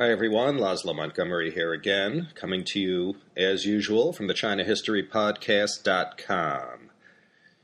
[0.00, 6.88] Hi everyone, Laszlo Montgomery here again, coming to you as usual from the ChinaHistoryPodcast.com.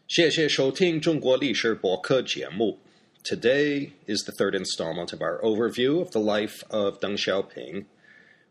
[0.07, 2.79] 谢谢收听中国历史博客节目.
[3.25, 7.87] Today is the third installment of our overview of the life of Deng Xiaoping.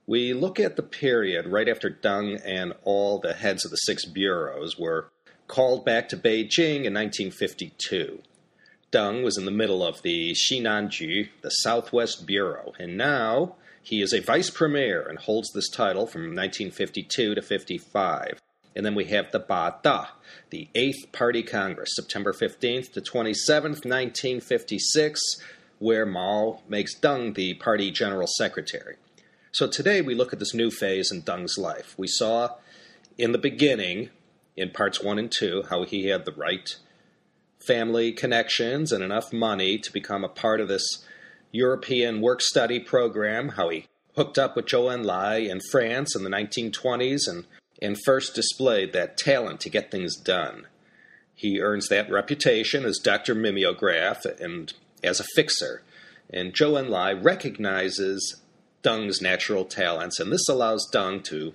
[0.07, 4.03] We look at the period right after Deng and all the heads of the six
[4.05, 5.11] bureaus were
[5.47, 8.23] called back to Beijing in 1952.
[8.91, 14.12] Deng was in the middle of the Xinanju, the Southwest Bureau, and now he is
[14.12, 18.40] a vice premier and holds this title from 1952 to 55.
[18.76, 20.06] And then we have the Ba Da,
[20.50, 25.20] the Eighth Party Congress, September 15th to 27th, 1956,
[25.78, 28.96] where Mao makes Deng the party general secretary.
[29.50, 31.94] So today we look at this new phase in Deng's life.
[31.98, 32.56] We saw
[33.18, 34.10] in the beginning,
[34.56, 36.76] in parts one and two, how he had the right
[37.58, 41.04] family connections and enough money to become a part of this
[41.52, 46.30] European work study program, how he hooked up with Zhou Enlai in France in the
[46.30, 47.46] 1920s and,
[47.80, 50.66] and first displayed that talent to get things done.
[51.34, 53.34] He earns that reputation as Dr.
[53.34, 55.82] Mimeograph and as a fixer.
[56.32, 58.42] And Zhou Enlai recognizes
[58.82, 61.54] Deng's natural talents, and this allows Deng to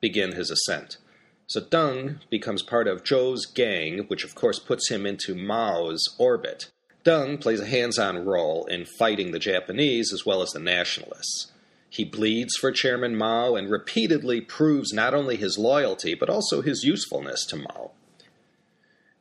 [0.00, 0.98] begin his ascent.
[1.46, 6.70] So Deng becomes part of Zhou's gang, which of course puts him into Mao's orbit.
[7.04, 11.52] Deng plays a hands on role in fighting the Japanese as well as the nationalists.
[11.90, 16.82] He bleeds for Chairman Mao and repeatedly proves not only his loyalty, but also his
[16.82, 17.92] usefulness to Mao.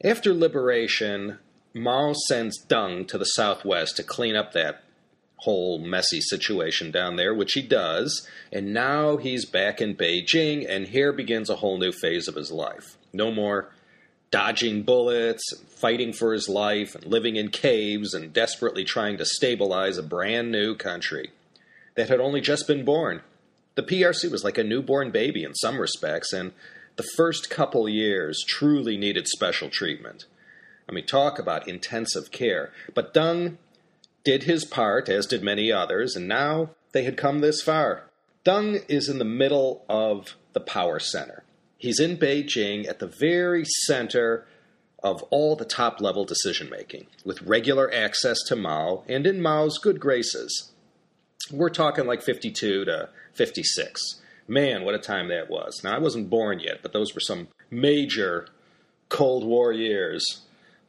[0.04, 1.40] After liberation,
[1.74, 4.84] Mao sends Deng to the southwest to clean up that
[5.38, 10.88] whole messy situation down there, which he does, and now he's back in Beijing, and
[10.88, 12.98] here begins a whole new phase of his life.
[13.12, 13.70] No more
[14.34, 20.00] dodging bullets, fighting for his life, and living in caves, and desperately trying to stabilize
[20.00, 21.30] a brand new country
[21.94, 23.22] that had only just been born.
[23.76, 26.52] The PRC was like a newborn baby in some respects, and
[26.96, 30.26] the first couple years truly needed special treatment.
[30.90, 32.72] I mean, talk about intensive care.
[32.96, 33.58] But Deng
[34.24, 38.06] did his part, as did many others, and now they had come this far.
[38.44, 41.43] Deng is in the middle of the power center.
[41.84, 44.46] He's in Beijing at the very center
[45.04, 49.78] of all the top level decision making, with regular access to Mao and in Mao's
[49.80, 50.72] good graces.
[51.52, 54.22] We're talking like 52 to 56.
[54.48, 55.82] Man, what a time that was.
[55.84, 58.48] Now, I wasn't born yet, but those were some major
[59.10, 60.24] Cold War years.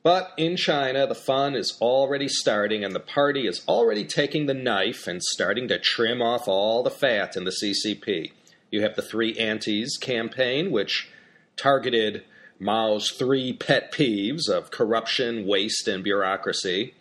[0.05, 4.55] But in China, the fun is already starting, and the party is already taking the
[4.55, 8.31] knife and starting to trim off all the fat in the CCP.
[8.75, 11.09] You have the Three Antis campaign, which
[11.57, 12.25] targeted
[12.59, 16.95] Mao's three pet peeves of corruption, waste, and bureaucracy.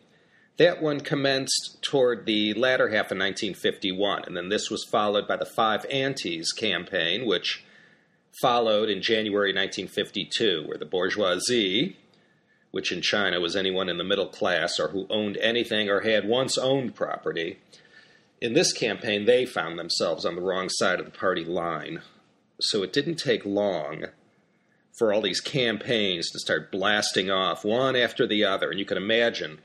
[0.57, 5.35] That one commenced toward the latter half of 1951, and then this was followed by
[5.35, 7.65] the Five Antis campaign, which
[8.39, 11.97] followed in January 1952, where the bourgeoisie,
[12.69, 16.27] which in China was anyone in the middle class or who owned anything or had
[16.27, 17.57] once owned property,
[18.43, 22.01] in this campaign, they found themselves on the wrong side of the party line.
[22.59, 24.07] So it didn't take long
[24.91, 28.69] for all these campaigns to start blasting off one after the other.
[28.69, 29.59] And you can imagine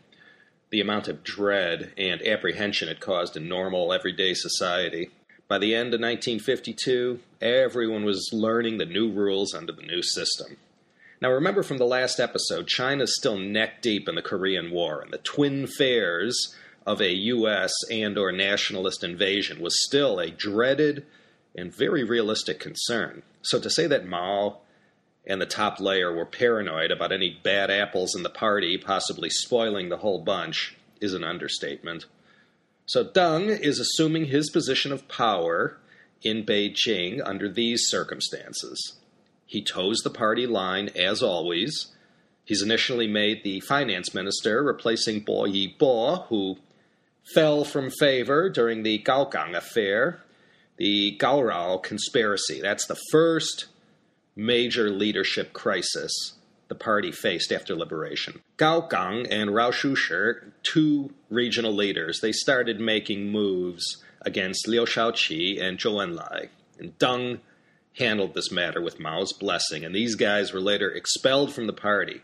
[0.71, 5.11] the amount of dread and apprehension it caused in normal, everyday society.
[5.49, 10.56] By the end of 1952, everyone was learning the new rules under the new system.
[11.21, 15.12] Now, remember from the last episode, China's still neck deep in the Korean War, and
[15.12, 16.55] the twin fears
[16.88, 17.71] of a U.S.
[17.91, 21.04] and or nationalist invasion was still a dreaded
[21.54, 23.22] and very realistic concern.
[23.43, 24.60] So to say that Mao
[25.26, 29.91] and the top layer were paranoid about any bad apples in the party possibly spoiling
[29.91, 32.06] the whole bunch is an understatement.
[32.87, 35.76] So Deng is assuming his position of power
[36.22, 38.94] in Beijing under these circumstances.
[39.44, 41.88] He toes the party line as always.
[42.47, 46.56] He's initially made the finance minister, replacing Bo Yibo, who
[47.34, 50.20] fell from favor during the Gaogang affair,
[50.76, 52.61] the Gaorao conspiracy.
[52.61, 53.67] That's the first
[54.37, 56.35] major leadership crisis
[56.69, 58.41] the party faced after liberation.
[58.58, 65.61] Gao Gang and Rao Shushi, two regional leaders, they started making moves against Liu Shaoqi
[65.61, 66.49] and Zhou Enlai.
[66.79, 67.41] And Deng
[67.99, 72.23] handled this matter with Mao's blessing, and these guys were later expelled from the party.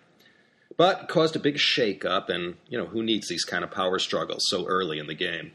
[0.76, 4.44] But caused a big shake-up, and you know who needs these kind of power struggles
[4.48, 5.52] so early in the game?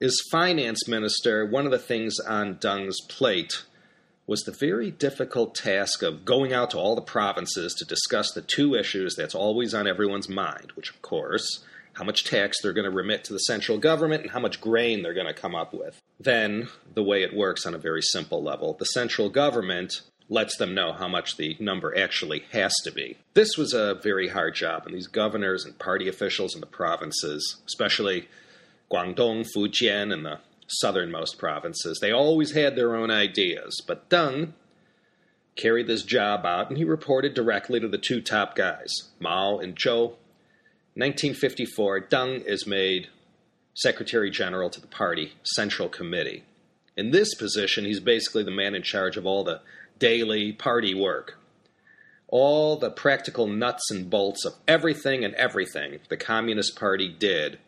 [0.00, 3.64] As finance minister, one of the things on Deng's plate
[4.26, 8.42] was the very difficult task of going out to all the provinces to discuss the
[8.42, 11.62] two issues that's always on everyone's mind, which, of course,
[11.92, 15.02] how much tax they're going to remit to the central government, and how much grain
[15.02, 16.00] they're going to come up with.
[16.18, 20.74] Then, the way it works on a very simple level, the central government lets them
[20.74, 23.16] know how much the number actually has to be.
[23.34, 27.62] This was a very hard job, and these governors and party officials in the provinces,
[27.66, 28.28] especially
[28.90, 33.82] Guangdong, Fujian, and the southernmost provinces, they always had their own ideas.
[33.86, 34.52] But Deng
[35.56, 38.90] carried this job out, and he reported directly to the two top guys,
[39.20, 40.14] Mao and Zhou.
[40.96, 43.08] 1954, Deng is made
[43.74, 46.44] Secretary General to the party Central Committee.
[46.96, 49.60] In this position, he's basically the man in charge of all the
[49.98, 51.38] daily party work.
[52.28, 57.58] All the practical nuts and bolts of everything and everything the Communist Party did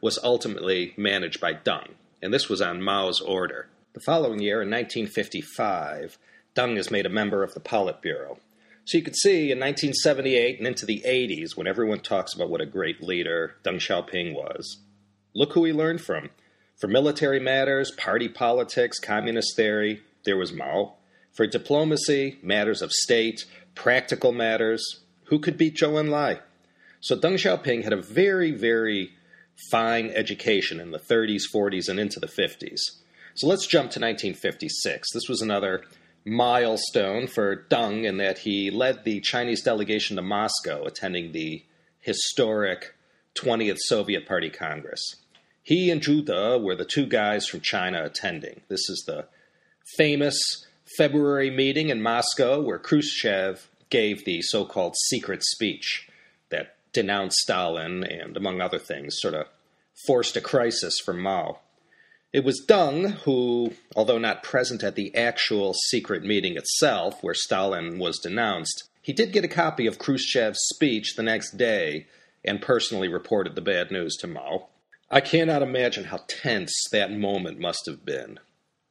[0.00, 1.90] was ultimately managed by Deng,
[2.22, 3.68] and this was on Mao's order.
[3.92, 6.18] The following year, in 1955,
[6.54, 8.38] Deng is made a member of the Politburo.
[8.84, 12.60] So you can see in 1978 and into the 80s, when everyone talks about what
[12.60, 14.78] a great leader Deng Xiaoping was,
[15.34, 16.30] look who he learned from.
[16.76, 20.94] For military matters, party politics, communist theory, there was Mao.
[21.36, 23.44] For diplomacy, matters of state,
[23.74, 26.40] practical matters, who could beat Zhou Enlai?
[27.00, 29.12] So Deng Xiaoping had a very, very
[29.70, 32.80] fine education in the 30s, 40s, and into the 50s.
[33.34, 35.12] So let's jump to 1956.
[35.12, 35.84] This was another
[36.24, 41.64] milestone for Deng in that he led the Chinese delegation to Moscow, attending the
[42.00, 42.94] historic
[43.34, 45.02] 20th Soviet Party Congress.
[45.62, 48.62] He and Zhu De were the two guys from China attending.
[48.68, 49.26] This is the
[49.98, 50.38] famous
[50.96, 56.08] February meeting in Moscow where Khrushchev gave the so called secret speech
[56.50, 59.46] that denounced Stalin and, among other things, sort of
[60.06, 61.58] forced a crisis for Mao.
[62.32, 67.98] It was Deng who, although not present at the actual secret meeting itself where Stalin
[67.98, 72.06] was denounced, he did get a copy of Khrushchev's speech the next day
[72.44, 74.68] and personally reported the bad news to Mao.
[75.10, 78.40] I cannot imagine how tense that moment must have been.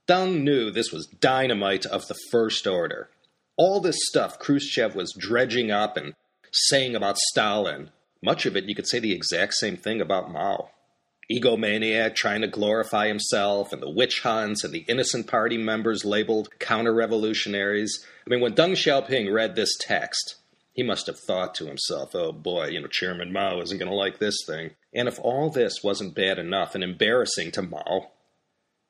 [0.08, 3.10] Deng knew this was dynamite of the first order.
[3.58, 6.14] All this stuff Khrushchev was dredging up and
[6.52, 7.90] saying about Stalin,
[8.22, 10.70] much of it you could say the exact same thing about Mao.
[11.32, 16.50] Egomaniac trying to glorify himself, and the witch hunts, and the innocent party members labeled
[16.60, 18.06] counter revolutionaries.
[18.26, 20.36] I mean, when Deng Xiaoping read this text,
[20.74, 23.96] he must have thought to himself, oh boy, you know, Chairman Mao isn't going to
[23.96, 24.72] like this thing.
[24.94, 28.12] And if all this wasn't bad enough and embarrassing to Mao,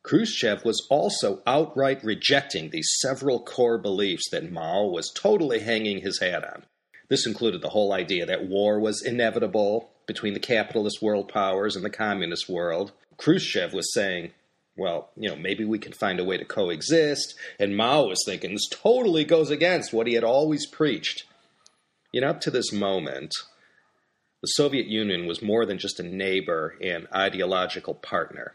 [0.06, 6.19] Khrushchev was also outright rejecting the several core beliefs that Mao was totally hanging his
[6.19, 6.63] hat on.
[7.10, 11.84] This included the whole idea that war was inevitable between the capitalist world powers and
[11.84, 12.92] the communist world.
[13.18, 14.34] Khrushchev was saying,
[14.78, 17.34] well, you know, maybe we can find a way to coexist.
[17.57, 21.24] And Mao was thinking this totally goes against what he had always preached.
[22.12, 23.34] You know, up to this moment,
[24.44, 28.54] the Soviet Union was more than just a neighbor and ideological partner.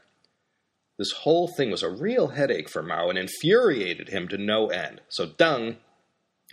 [1.01, 5.01] This whole thing was a real headache for Mao and infuriated him to no end.
[5.09, 5.79] So Deng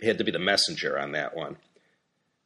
[0.02, 1.58] had to be the messenger on that one.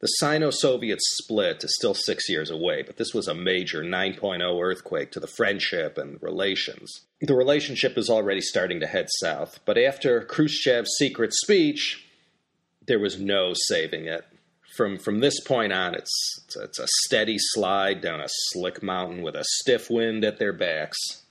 [0.01, 4.61] The Sino Soviet split is still six years away, but this was a major 9.0
[4.61, 7.05] earthquake to the friendship and relations.
[7.21, 12.05] The relationship is already starting to head south, but after Khrushchev's secret speech,
[12.85, 14.25] there was no saving it.
[14.75, 19.21] From, from this point on, it's, it's, it's a steady slide down a slick mountain
[19.21, 21.22] with a stiff wind at their backs.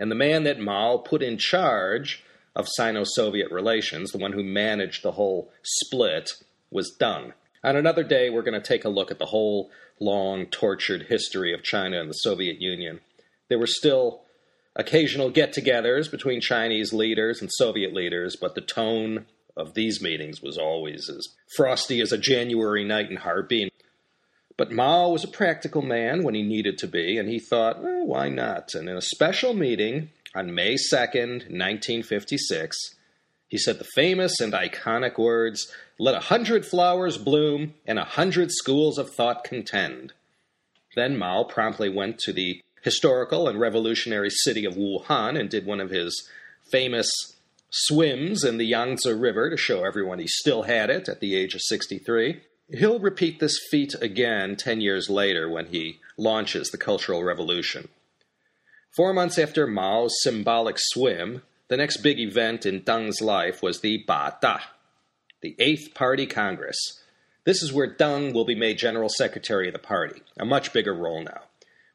[0.00, 2.24] And the man that Mao put in charge
[2.56, 6.30] of Sino Soviet relations, the one who managed the whole split,
[6.70, 7.34] was Deng.
[7.62, 9.70] On another day, we're going to take a look at the whole
[10.00, 13.00] long, tortured history of China and the Soviet Union.
[13.48, 14.22] There were still
[14.74, 20.40] occasional get togethers between Chinese leaders and Soviet leaders, but the tone of these meetings
[20.40, 23.69] was always as frosty as a January night in Harbin.
[24.60, 28.06] But Mao was a practical man when he needed to be, and he thought, well,
[28.06, 28.74] why not?
[28.74, 32.76] And in a special meeting on May 2nd, 1956,
[33.48, 38.52] he said the famous and iconic words, Let a hundred flowers bloom and a hundred
[38.52, 40.12] schools of thought contend.
[40.94, 45.80] Then Mao promptly went to the historical and revolutionary city of Wuhan and did one
[45.80, 46.28] of his
[46.70, 47.10] famous
[47.70, 51.54] swims in the Yangtze River to show everyone he still had it at the age
[51.54, 52.42] of 63.
[52.72, 57.88] He'll repeat this feat again 10 years later when he launches the Cultural Revolution.
[58.96, 64.04] Four months after Mao's symbolic swim, the next big event in Deng's life was the
[64.06, 64.60] Ba Da,
[65.40, 66.76] the Eighth Party Congress.
[67.44, 70.94] This is where Deng will be made General Secretary of the party, a much bigger
[70.94, 71.42] role now.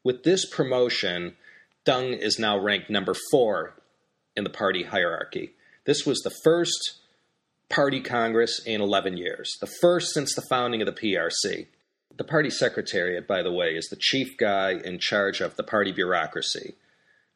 [0.02, 1.36] With this promotion,
[1.86, 3.74] Deng is now ranked number four
[4.36, 5.52] in the party hierarchy.
[5.84, 6.94] This was the first
[7.68, 11.66] Party Congress in 11 years, the first since the founding of the PRC.
[12.16, 15.92] The party secretariat, by the way, is the chief guy in charge of the party
[15.92, 16.74] bureaucracy,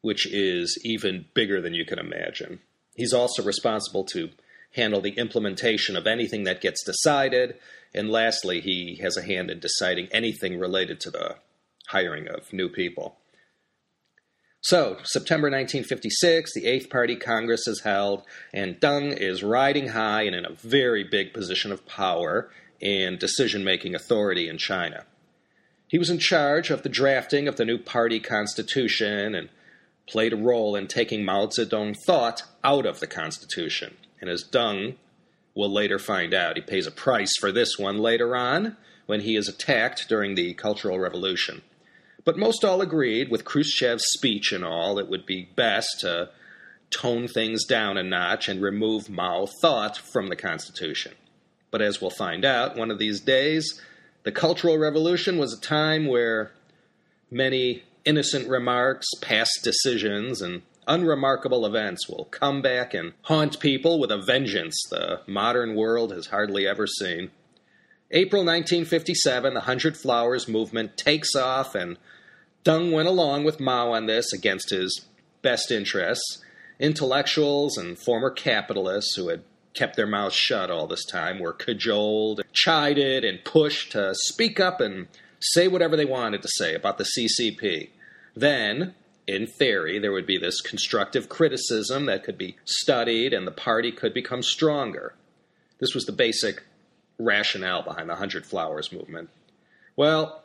[0.01, 2.61] which is even bigger than you can imagine.
[2.95, 4.29] He's also responsible to
[4.75, 7.57] handle the implementation of anything that gets decided.
[7.93, 11.35] And lastly, he has a hand in deciding anything related to the
[11.87, 13.17] hiring of new people.
[14.63, 18.21] So, September 1956, the Eighth Party Congress is held,
[18.53, 23.63] and Deng is riding high and in a very big position of power and decision
[23.63, 25.05] making authority in China.
[25.87, 29.49] He was in charge of the drafting of the new party constitution and
[30.07, 33.97] played a role in taking Mao Zedong thought out of the constitution.
[34.21, 34.95] And as Deng
[35.55, 38.77] will later find out, he pays a price for this one later on
[39.07, 41.63] when he is attacked during the Cultural Revolution.
[42.23, 46.29] But most all agreed, with Khrushchev's speech and all, it would be best to
[46.91, 51.13] tone things down a notch and remove Mao thought from the Constitution.
[51.71, 53.81] But as we'll find out one of these days,
[54.23, 56.51] the Cultural Revolution was a time where
[57.31, 64.11] many innocent remarks, past decisions, and unremarkable events will come back and haunt people with
[64.11, 67.31] a vengeance the modern world has hardly ever seen.
[68.13, 71.97] April 1957, the Hundred Flowers movement takes off, and
[72.65, 75.05] Deng went along with Mao on this against his
[75.41, 76.43] best interests.
[76.77, 82.41] Intellectuals and former capitalists who had kept their mouths shut all this time were cajoled,
[82.51, 85.07] chided, and pushed to speak up and
[85.39, 87.91] say whatever they wanted to say about the CCP.
[88.35, 88.93] Then,
[89.25, 93.93] in theory, there would be this constructive criticism that could be studied and the party
[93.93, 95.15] could become stronger.
[95.79, 96.63] This was the basic
[97.17, 99.29] rationale behind the Hundred Flowers movement.
[99.95, 100.43] Well,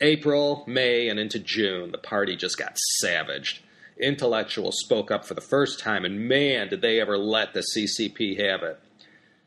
[0.00, 3.60] April, May, and into June, the party just got savaged.
[4.00, 8.38] Intellectuals spoke up for the first time, and man, did they ever let the CCP
[8.38, 8.78] have it.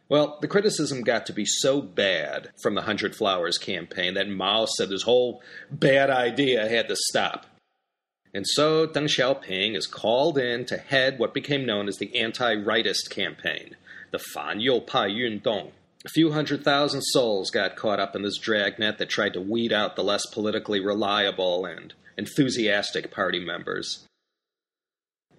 [0.10, 4.66] Well, the criticism got to be so bad from the Hundred Flowers campaign that Mao
[4.66, 5.42] said this whole
[5.72, 7.46] bad idea had to stop.
[8.34, 12.56] And so Deng Xiaoping is called in to head what became known as the anti
[12.56, 13.78] rightist campaign,
[14.12, 15.72] the Fan You Pai Yun Dong.
[16.04, 19.72] A few hundred thousand souls got caught up in this dragnet that tried to weed
[19.72, 24.08] out the less politically reliable and enthusiastic party members.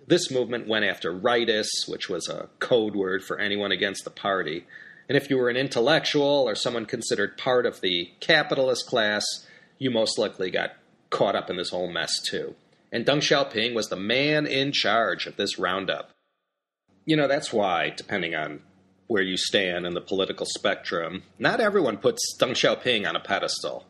[0.06, 4.66] This movement went after rightists, which was a code word for anyone against the party.
[5.08, 9.24] And if you were an intellectual or someone considered part of the capitalist class,
[9.78, 10.76] you most likely got
[11.10, 12.54] caught up in this whole mess too.
[12.92, 16.10] And Deng Xiaoping was the man in charge of this roundup.
[17.04, 18.60] You know, that's why, depending on
[19.12, 23.84] where you stand in the political spectrum, not everyone puts Deng Xiaoping on a pedestal.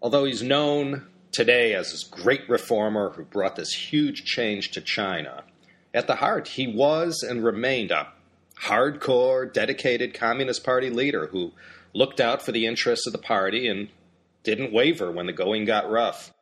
[0.00, 5.42] Although he's known today as this great reformer who brought this huge change to China,
[5.92, 8.06] at the heart, he was and remained a
[8.62, 11.50] hardcore, dedicated Communist Party leader who
[11.92, 13.88] looked out for the interests of the party and
[14.44, 16.32] didn't waver when the going got rough.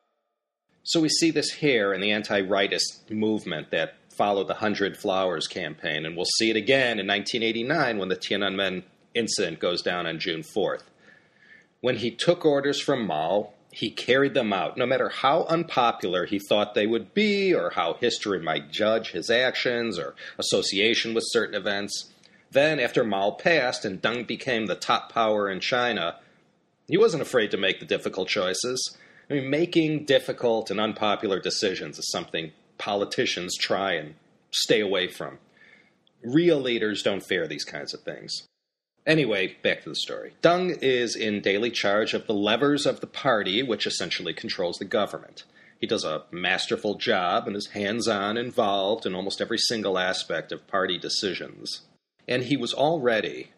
[0.82, 5.46] So we see this here in the anti rightist movement that followed the Hundred Flowers
[5.46, 8.82] campaign, and we'll see it again in 1989 when the Tiananmen
[9.14, 10.84] incident goes down on June 4th.
[11.80, 16.38] When he took orders from Mao, he carried them out, no matter how unpopular he
[16.38, 21.56] thought they would be, or how history might judge his actions or association with certain
[21.56, 22.12] events.
[22.52, 26.16] Then, after Mao passed and Deng became the top power in China,
[26.86, 28.96] he wasn't afraid to make the difficult choices.
[29.28, 32.52] I mean, making difficult and unpopular decisions is something
[32.84, 34.14] politicians try and
[34.50, 35.38] stay away from.
[36.22, 38.46] Real leaders don't fear these kinds of things.
[39.06, 40.34] Anyway, back to the story.
[40.42, 44.84] Deng is in daily charge of the levers of the party, which essentially controls the
[44.84, 45.44] government.
[45.80, 50.52] He does a masterful job and is hands on involved in almost every single aspect
[50.52, 51.82] of party decisions.
[52.28, 53.52] And he was already,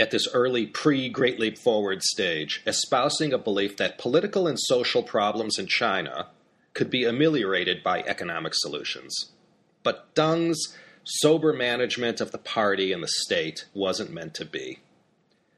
[0.00, 5.02] at this early pre Great Leap Forward stage, espousing a belief that political and social
[5.02, 6.28] problems in China
[6.76, 9.32] could be ameliorated by economic solutions.
[9.82, 14.80] But Deng's sober management of the party and the state wasn't meant to be.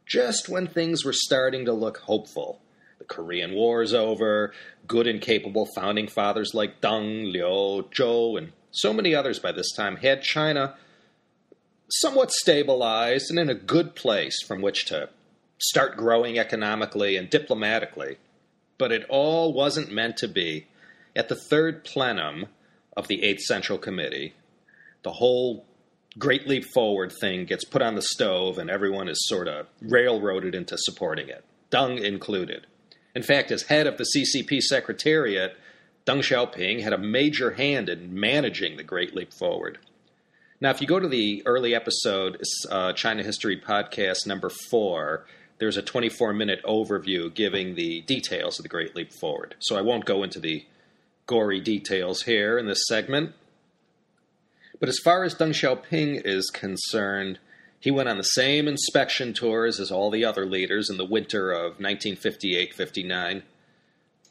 [0.06, 2.60] Just when things were starting to look hopeful,
[2.98, 4.52] the Korean War is over,
[4.86, 9.72] good and capable founding fathers like Deng, Liu, Zhou, and so many others by this
[9.72, 10.76] time had China
[11.90, 15.08] somewhat stabilized and in a good place from which to
[15.58, 18.18] start growing economically and diplomatically.
[18.78, 20.66] But it all wasn't meant to be
[21.18, 22.46] at the third plenum
[22.96, 24.34] of the Eighth Central Committee,
[25.02, 25.66] the whole
[26.16, 30.54] Great Leap Forward thing gets put on the stove and everyone is sort of railroaded
[30.54, 32.68] into supporting it, Deng included.
[33.16, 35.56] In fact, as head of the CCP Secretariat,
[36.06, 39.78] Deng Xiaoping had a major hand in managing the Great Leap Forward.
[40.60, 45.26] Now, if you go to the early episode, uh, China History Podcast number four,
[45.58, 49.56] there's a 24 minute overview giving the details of the Great Leap Forward.
[49.58, 50.64] So I won't go into the
[51.28, 53.34] gory details here in this segment.
[54.80, 57.38] But as far as Deng Xiaoping is concerned,
[57.78, 61.52] he went on the same inspection tours as all the other leaders in the winter
[61.52, 63.42] of 1958 59.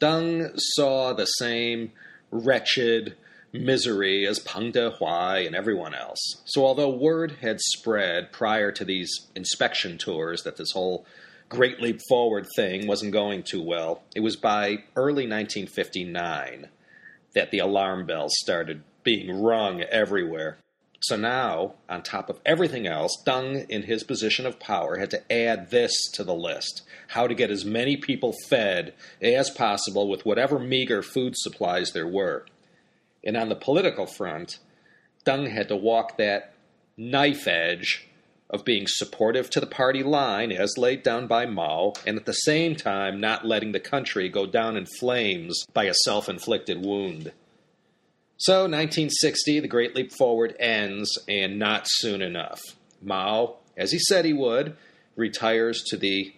[0.00, 1.92] Deng saw the same
[2.30, 3.16] wretched
[3.52, 6.42] misery as Peng Dehuai and everyone else.
[6.44, 11.06] So, although word had spread prior to these inspection tours that this whole
[11.48, 16.68] Great Leap Forward thing wasn't going too well, it was by early 1959
[17.34, 20.58] that the alarm bells started being rung everywhere.
[21.00, 25.32] So now, on top of everything else, Deng, in his position of power, had to
[25.32, 30.26] add this to the list how to get as many people fed as possible with
[30.26, 32.46] whatever meager food supplies there were.
[33.24, 34.58] And on the political front,
[35.24, 36.52] Deng had to walk that
[36.96, 38.07] knife edge
[38.50, 42.32] of being supportive to the party line as laid down by Mao, and at the
[42.32, 47.32] same time not letting the country go down in flames by a self inflicted wound.
[48.36, 52.60] So, 1960, the Great Leap Forward ends, and not soon enough.
[53.02, 54.76] Mao, as he said he would,
[55.16, 56.32] retires to the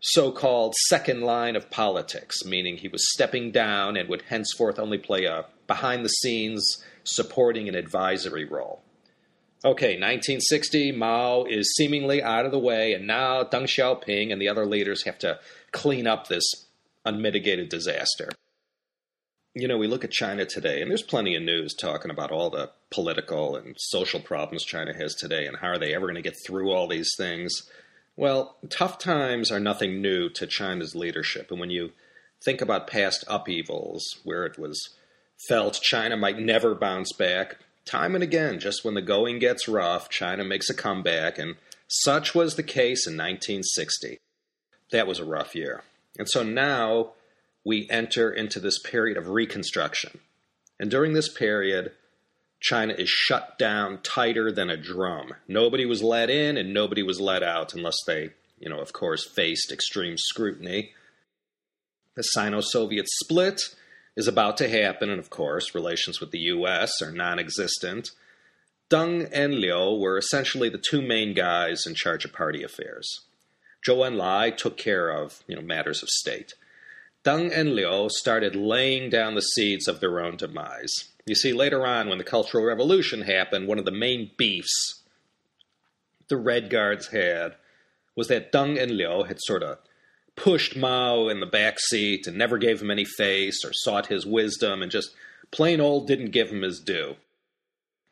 [0.00, 4.98] so called second line of politics, meaning he was stepping down and would henceforth only
[4.98, 8.80] play a behind the scenes supporting and advisory role.
[9.64, 14.48] Okay, 1960, Mao is seemingly out of the way, and now Deng Xiaoping and the
[14.48, 15.40] other leaders have to
[15.72, 16.66] clean up this
[17.04, 18.30] unmitigated disaster
[19.58, 22.48] you know, we look at China today, and there's plenty of news talking about all
[22.48, 26.22] the political and social problems China has today, and how are they ever going to
[26.22, 27.52] get through all these things?
[28.16, 31.92] Well, tough times are nothing new to China's leadership, and when you
[32.44, 34.96] think about past upheavals where it was
[35.48, 37.56] felt China might never bounce back,
[37.88, 41.56] time and again, just when the going gets rough, China makes a comeback, and
[41.88, 44.18] such was the case in 1960.
[44.92, 45.82] That was a rough year.
[46.18, 47.12] And so now
[47.64, 50.20] we enter into this period of reconstruction.
[50.80, 51.92] And during this period,
[52.60, 55.34] China is shut down tighter than a drum.
[55.46, 59.28] Nobody was let in and nobody was let out unless they, you know, of course,
[59.34, 60.92] faced extreme scrutiny.
[62.14, 63.60] The Sino Soviet split
[64.18, 68.10] is about to happen, and of course, relations with the US are non existent.
[68.90, 73.20] Deng and Liu were essentially the two main guys in charge of party affairs.
[73.86, 76.54] Zhou Enlai took care of you know, matters of state.
[77.24, 81.10] Deng and Liu started laying down the seeds of their own demise.
[81.24, 85.02] You see, later on, when the Cultural Revolution happened, one of the main beefs
[86.26, 87.54] the Red Guards had
[88.16, 89.78] was that Deng and Liu had sort of
[90.38, 94.24] pushed Mao in the back seat and never gave him any face or sought his
[94.24, 95.10] wisdom and just
[95.50, 97.16] plain old didn't give him his due.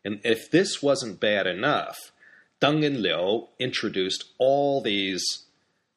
[0.04, 2.12] And if this wasn't bad enough,
[2.60, 5.46] Deng and Liu introduced all these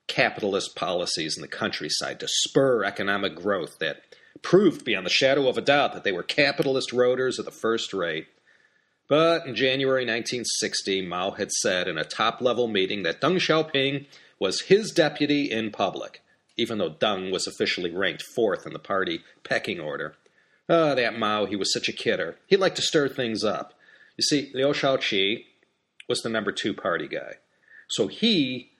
[0.08, 4.02] capitalist policies in the countryside to spur economic growth that
[4.42, 7.94] proved beyond the shadow of a doubt that they were capitalist roaders of the first
[7.94, 8.28] rate.
[9.08, 14.06] But in January 1960, Mao had said in a top level meeting that Deng Xiaoping
[14.40, 16.22] was his deputy in public,
[16.58, 20.16] even though Deng was officially ranked fourth in the party pecking order.
[20.70, 22.38] Ah, oh, that Mao, he was such a kidder.
[22.48, 23.74] He liked to stir things up.
[24.18, 25.46] You see, Liu Shaoqi
[26.08, 27.36] was the number two party guy.
[27.90, 28.72] So he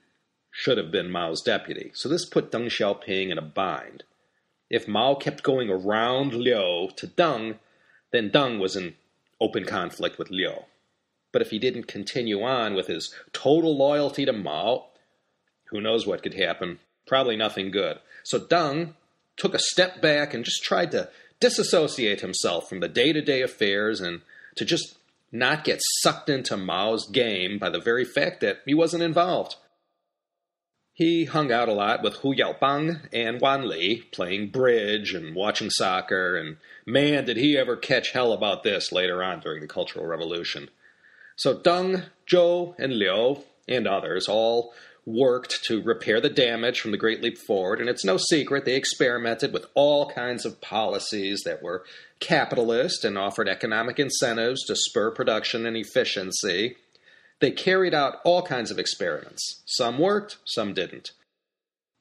[0.50, 1.90] should have been Mao's deputy.
[1.94, 4.04] So this put Deng Xiaoping in a bind.
[4.68, 7.58] If Mao kept going around Liu to Deng,
[8.12, 8.94] then Deng was in
[9.40, 10.64] open conflict with Liu.
[11.32, 14.86] But if he didn't continue on with his total loyalty to Mao,
[15.70, 16.78] who knows what could happen?
[17.06, 17.98] Probably nothing good.
[18.24, 18.94] So Deng
[19.36, 21.08] took a step back and just tried to
[21.40, 24.20] disassociate himself from the day to day affairs and
[24.56, 24.96] to just
[25.32, 29.56] not get sucked into Mao's game by the very fact that he wasn't involved.
[30.92, 35.70] He hung out a lot with Hu Yaobang and Wan Li, playing bridge and watching
[35.70, 40.04] soccer, and man, did he ever catch hell about this later on during the Cultural
[40.04, 40.68] Revolution.
[41.36, 44.74] So Deng, Zhou, and Liu, and others all
[45.06, 48.76] worked to repair the damage from the Great Leap Forward, and it's no secret they
[48.76, 51.84] experimented with all kinds of policies that were
[52.20, 56.76] capitalist and offered economic incentives to spur production and efficiency.
[57.40, 59.62] They carried out all kinds of experiments.
[59.66, 61.12] Some worked, some didn't.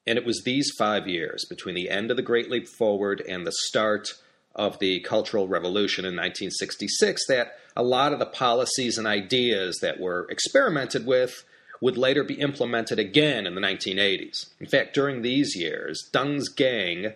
[0.05, 3.45] And it was these five years between the end of the Great Leap Forward and
[3.45, 4.09] the start
[4.55, 9.99] of the Cultural Revolution in 1966 that a lot of the policies and ideas that
[9.99, 11.45] were experimented with
[11.81, 14.47] would later be implemented again in the 1980s.
[14.59, 17.13] In fact, during these years, Deng's gang,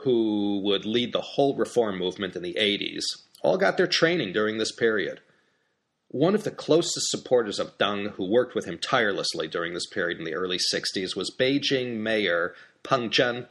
[0.00, 3.02] who would lead the whole reform movement in the 80s,
[3.42, 5.20] all got their training during this period.
[6.08, 10.18] One of the closest supporters of Deng, who worked with him tirelessly during this period
[10.18, 13.48] in the early 60s, was Beijing Mayor Peng Zhen.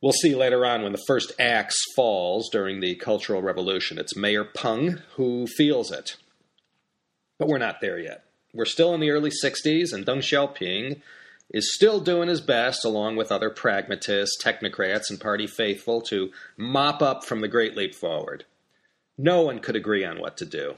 [0.00, 3.98] We'll see later on when the first axe falls during the Cultural Revolution.
[3.98, 6.16] It's Mayor Peng who feels it.
[7.38, 8.24] But we're not there yet.
[8.52, 11.00] We're still in the early 60s, and Deng Xiaoping
[11.52, 17.02] is still doing his best, along with other pragmatists, technocrats, and party faithful, to mop
[17.02, 18.44] up from the Great Leap Forward.
[19.18, 20.76] No one could agree on what to do.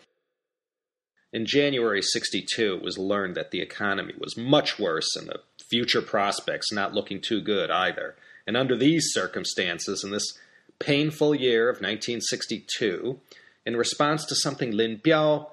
[1.32, 6.02] In January 62, it was learned that the economy was much worse and the future
[6.02, 8.14] prospects not looking too good either.
[8.46, 10.38] And under these circumstances, in this
[10.78, 13.18] painful year of 1962,
[13.64, 15.52] in response to something Lin Biao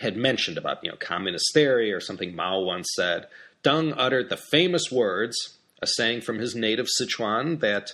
[0.00, 3.26] had mentioned about, you know, communist theory or something Mao once said,
[3.62, 5.36] Deng uttered the famous words,
[5.80, 7.92] a saying from his native Sichuan that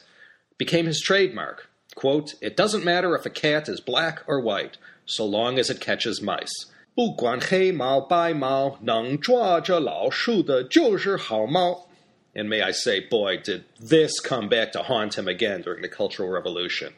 [0.59, 1.69] became his trademark.
[1.95, 5.81] Quote, It doesn't matter if a cat is black or white, so long as it
[5.81, 6.67] catches mice.
[6.95, 11.89] 不管黑猫白猫，能抓着老鼠的就是好猫。
[12.35, 16.31] and may I say, boy, did this come back to haunt him again during the Cultural
[16.31, 16.95] Revolution.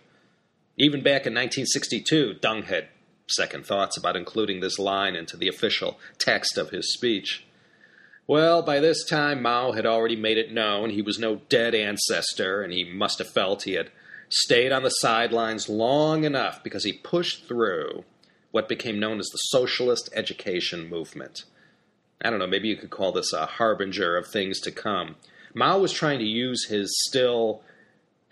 [0.76, 2.88] Even back in 1962, Deng had
[3.31, 7.45] second thoughts about including this line into the official text of his speech.
[8.27, 12.61] Well, by this time, Mao had already made it known he was no dead ancestor,
[12.61, 13.89] and he must have felt he had
[14.29, 18.05] stayed on the sidelines long enough because he pushed through
[18.51, 21.45] what became known as the Socialist Education Movement.
[22.23, 25.15] I don't know, maybe you could call this a harbinger of things to come.
[25.53, 27.63] Mao was trying to use his still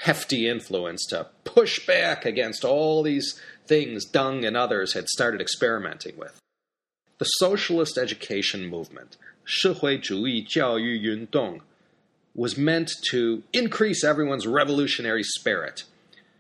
[0.02, 6.18] hefty influence to push back against all these things Deng and others had started experimenting
[6.18, 6.40] with.
[7.20, 11.62] The socialist education movement, 社会主义教育运动,
[12.36, 15.84] was meant to increase everyone's revolutionary spirit.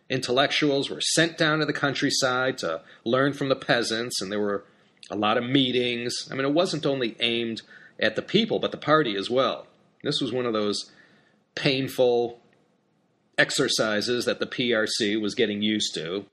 [0.10, 4.63] Intellectuals were sent down to the countryside to learn from the peasants, and there were
[5.10, 6.13] a lot of meetings.
[6.32, 7.62] I mean, it wasn't only aimed
[8.00, 9.68] at the people, but the party as well.
[10.04, 10.92] This was one of those
[11.56, 12.40] painful
[13.38, 16.26] exercises that the PRC was getting used to.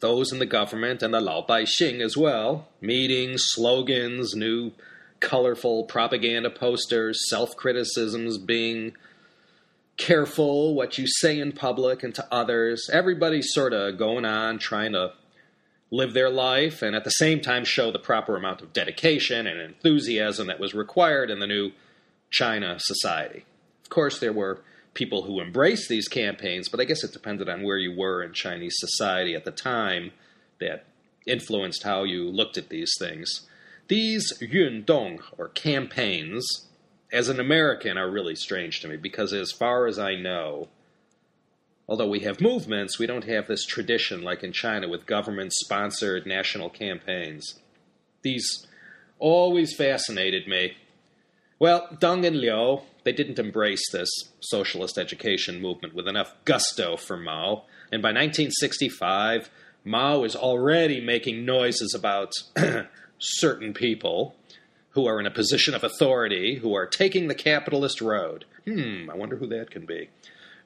[0.00, 2.68] Those in the government and the Lao Bai Xing as well.
[2.80, 4.72] Meetings, slogans, new
[5.20, 8.92] colorful propaganda posters, self criticisms, being
[9.96, 12.88] careful what you say in public and to others.
[12.90, 15.12] Everybody's sort of going on trying to
[15.90, 19.60] live their life and at the same time show the proper amount of dedication and
[19.60, 21.72] enthusiasm that was required in the new
[22.30, 23.44] China society.
[23.82, 24.60] Of course, there were
[24.94, 28.32] people who embraced these campaigns, but I guess it depended on where you were in
[28.32, 30.12] Chinese society at the time
[30.58, 30.84] that
[31.26, 33.46] influenced how you looked at these things.
[33.88, 36.68] These yundong, or campaigns,
[37.12, 40.68] as an American, are really strange to me because, as far as I know,
[41.88, 46.26] although we have movements, we don't have this tradition like in China with government sponsored
[46.26, 47.58] national campaigns.
[48.22, 48.66] These
[49.18, 50.76] always fascinated me.
[51.58, 54.10] Well, Deng and Liu, they didn't embrace this
[54.40, 59.50] socialist education movement with enough gusto for Mao, and by 1965,
[59.84, 62.32] Mao is already making noises about
[63.18, 64.34] certain people
[64.90, 68.44] who are in a position of authority who are taking the capitalist road.
[68.66, 70.10] Hmm, I wonder who that can be.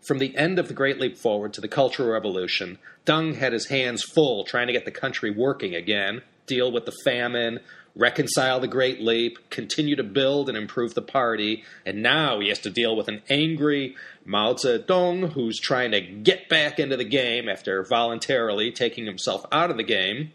[0.07, 3.69] From the end of the Great Leap Forward to the Cultural Revolution, Deng had his
[3.69, 7.61] hands full trying to get the country working again, deal with the famine,
[7.97, 12.59] reconcile the Great Leap, continue to build and improve the party, and now he has
[12.61, 17.49] to deal with an angry Mao Zedong who's trying to get back into the game
[17.49, 20.33] after voluntarily taking himself out of the game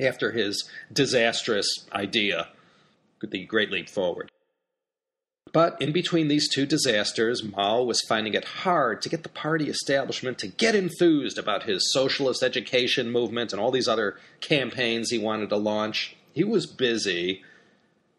[0.00, 2.48] after his disastrous idea,
[3.20, 4.30] the Great Leap Forward.
[5.52, 9.70] But in between these two disasters, Mao was finding it hard to get the party
[9.70, 15.18] establishment to get enthused about his socialist education movement and all these other campaigns he
[15.18, 16.16] wanted to launch.
[16.38, 17.42] He was busy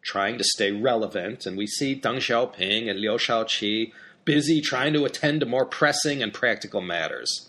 [0.02, 3.92] trying to stay relevant, and we see Deng Xiaoping and Liu Shaoqi
[4.24, 7.48] busy trying to attend to more pressing and practical matters.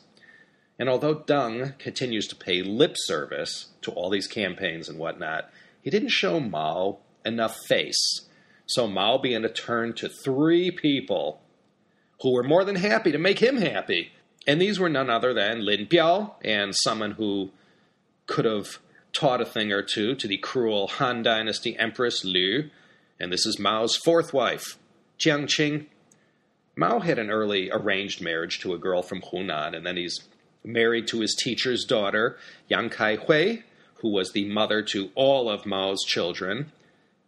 [0.80, 5.50] And although Deng continues to pay lip service to all these campaigns and whatnot,
[5.82, 8.30] he didn't show Mao enough face
[8.72, 11.42] so Mao began to turn to three people
[12.22, 14.14] who were more than happy to make him happy.
[14.48, 17.52] And these were none other than Lin Biao and someone who
[18.28, 18.80] could have
[19.14, 22.70] taught a thing or two to the cruel Han Dynasty Empress Liu,
[23.20, 24.78] And this is Mao's fourth wife,
[25.20, 25.86] Jiang Qing.
[26.76, 30.22] Mao had an early arranged marriage to a girl from Hunan, and then he's
[30.64, 33.58] married to his teacher's daughter, Yang Kai Hui,
[33.96, 36.72] who was the mother to all of Mao's children.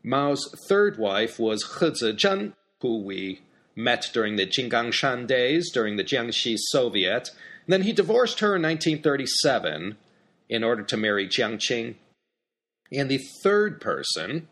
[0.03, 3.41] Mao's third wife was He Zizhen, who we
[3.75, 7.29] met during the Jinggangshan days during the Jiangxi Soviet.
[7.65, 9.97] And then he divorced her in 1937
[10.49, 11.95] in order to marry Jiang Qing.
[12.91, 14.47] And the third person,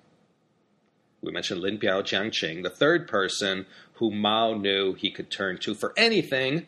[1.21, 5.75] we mentioned Lin Biao Jiangqing, the third person who Mao knew he could turn to
[5.75, 6.65] for anything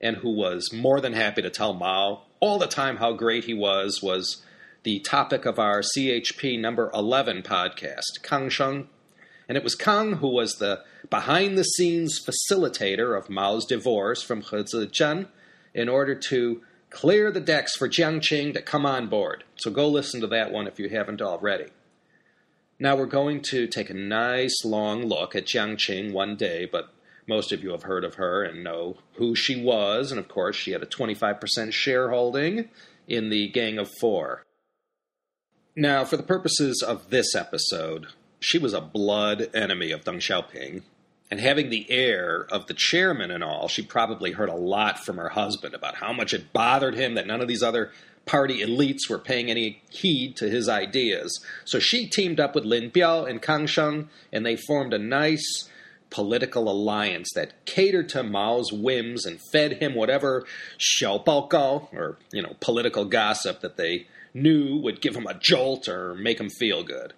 [0.00, 3.54] and who was more than happy to tell Mao all the time how great he
[3.54, 4.42] was, was
[4.82, 8.88] the topic of our CHP number 11 podcast, Kang Sheng.
[9.48, 14.40] And it was Kang who was the behind the scenes facilitator of Mao's divorce from
[14.40, 15.28] He Zizhen
[15.74, 19.44] in order to clear the decks for Jiang Qing to come on board.
[19.56, 21.66] So go listen to that one if you haven't already.
[22.78, 26.92] Now we're going to take a nice long look at Jiang Qing one day, but
[27.26, 30.56] most of you have heard of her and know who she was, and of course,
[30.56, 32.68] she had a 25% shareholding
[33.06, 34.42] in the Gang of Four.
[35.76, 38.08] Now, for the purposes of this episode,
[38.40, 40.82] she was a blood enemy of Deng Xiaoping,
[41.32, 45.16] and having the air of the chairman and all, she probably heard a lot from
[45.16, 47.90] her husband about how much it bothered him that none of these other
[48.26, 51.42] party elites were paying any heed to his ideas.
[51.64, 55.70] So she teamed up with Lin Biao and Kang Sheng, and they formed a nice
[56.10, 60.44] political alliance that catered to Mao's whims and fed him whatever
[60.78, 66.14] xiaobaogao, or, you know, political gossip that they knew would give him a jolt or
[66.14, 67.14] make him feel good.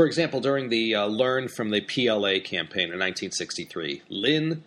[0.00, 4.64] For example, during the uh, Learn from the PLA campaign in 1963, Lin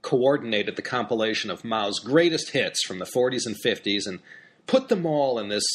[0.00, 4.20] coordinated the compilation of Mao's greatest hits from the 40s and 50s and
[4.66, 5.66] put them all in this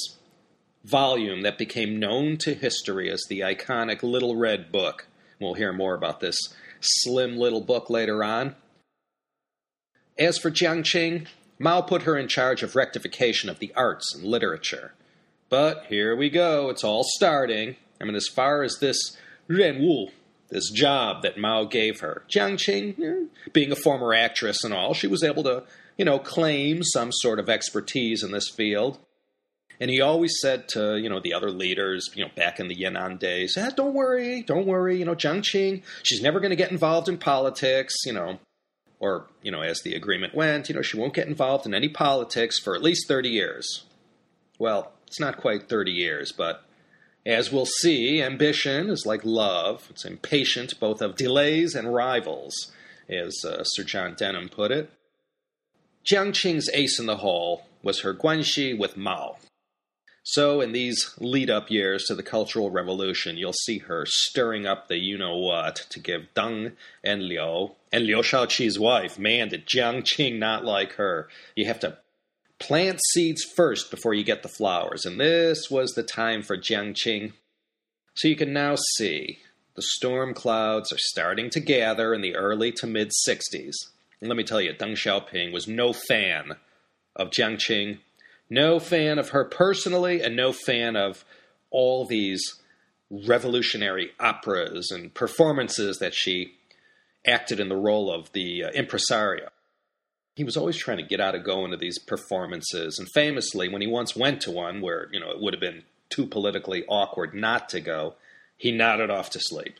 [0.83, 5.05] volume that became known to history as the iconic Little Red Book.
[5.39, 6.39] We'll hear more about this
[6.79, 8.55] slim little book later on.
[10.17, 11.27] As for Jiang Qing,
[11.59, 14.95] Mao put her in charge of rectification of the arts and literature.
[15.47, 17.75] But here we go, it's all starting.
[17.99, 20.09] I mean, as far as this Ren Wu,
[20.49, 24.93] this job that Mao gave her, Jiang Qing, eh, being a former actress and all,
[24.93, 25.63] she was able to,
[25.97, 28.99] you know, claim some sort of expertise in this field.
[29.79, 32.75] And he always said to, you know, the other leaders, you know, back in the
[32.75, 36.55] Yan'an days, eh, don't worry, don't worry, you know, Jiang Qing, she's never going to
[36.55, 38.39] get involved in politics, you know,
[38.99, 41.89] or, you know, as the agreement went, you know, she won't get involved in any
[41.89, 43.83] politics for at least 30 years.
[44.57, 46.63] Well, it's not quite 30 years, but
[47.27, 49.87] as we'll see, ambition is like love.
[49.89, 52.71] It's impatient both of delays and rivals,
[53.09, 54.89] as uh, Sir John Denham put it.
[56.09, 59.35] Jiang Qing's ace in the hole was her guanxi with Mao.
[60.23, 64.87] So, in these lead up years to the Cultural Revolution, you'll see her stirring up
[64.87, 69.19] the you know what to give Deng and Liu, and Liu Shaoqi's wife.
[69.19, 71.27] Man, did Jiang Qing not like her.
[71.55, 71.97] You have to
[72.59, 76.93] plant seeds first before you get the flowers, and this was the time for Jiang
[76.93, 77.33] Qing.
[78.15, 79.39] So, you can now see
[79.75, 83.75] the storm clouds are starting to gather in the early to mid 60s.
[84.19, 86.55] And let me tell you, Deng Xiaoping was no fan
[87.15, 87.99] of Jiang Qing
[88.49, 91.25] no fan of her personally, and no fan of
[91.69, 92.41] all these
[93.09, 96.53] revolutionary operas and performances that she
[97.25, 99.49] acted in the role of the uh, impresario
[100.37, 102.99] he was always trying to get out of going to these performances.
[102.99, 105.81] And famously, when he once went to one where you know it would have been
[106.11, 108.13] too politically awkward not to go,
[108.55, 109.79] he nodded off to sleep.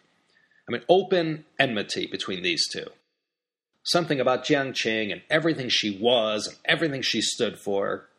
[0.67, 2.87] I mean, open enmity between these two.
[3.83, 8.09] Something about Jiang Qing and everything she was and everything she stood for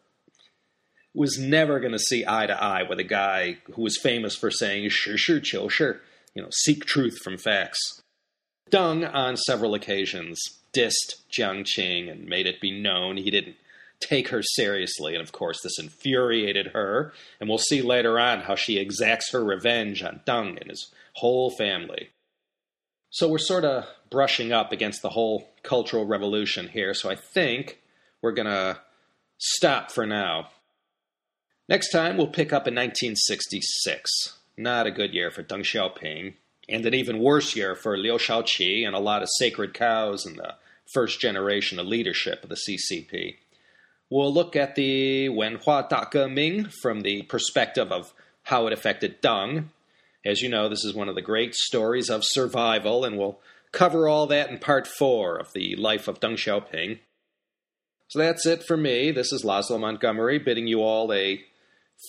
[1.13, 4.53] was never going to see eye to eye with a guy who was famous for
[4.53, 6.01] saying, sure, sure, chill, sure,
[6.35, 8.01] you know, seek truth from facts.
[8.71, 13.57] Deng on several occasions dissed Jiang Qing and made it be known he didn't
[14.01, 18.55] take her seriously, and of course, this infuriated her, and we'll see later on how
[18.55, 22.11] she exacts her revenge on Deng and his whole family.
[23.11, 27.81] So we're sort of brushing up against the whole Cultural Revolution here, so I think
[28.23, 28.79] we're going to
[29.39, 30.51] stop for now.
[31.69, 34.39] Next time, we'll pick up in 1966.
[34.57, 36.35] Not a good year for Deng Xiaoping,
[36.69, 40.37] and an even worse year for Liu Shaoqi and a lot of sacred cows in
[40.37, 40.55] the
[40.93, 43.37] first generation of leadership of the CCP.
[44.11, 48.13] We'll look at the Wenhua Ming from the perspective of
[48.45, 49.67] how it affected Deng.
[50.25, 53.39] As you know, this is one of the great stories of survival, and we'll
[53.73, 56.99] cover all that in part four of the life of Deng Xiaoping.
[58.09, 59.11] So that's it for me.
[59.11, 61.45] This is Laszlo Montgomery bidding you all a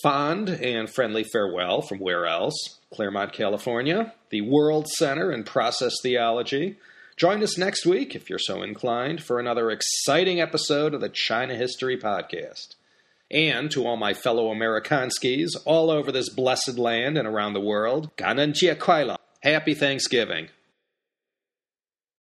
[0.02, 2.78] Fond and friendly farewell from where else?
[2.94, 6.78] Claremont, California, the World Center in Process Theology.
[7.16, 11.54] Join us next week, if you're so inclined, for another exciting episode of the China
[11.54, 12.76] History Podcast.
[13.30, 18.16] And to all my fellow Amerikanskis all over this blessed land and around the world,
[18.16, 18.54] Ganan
[19.42, 20.48] Happy Thanksgiving.